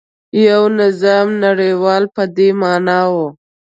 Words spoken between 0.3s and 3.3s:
د یوه نظام نړول په دې معنا و.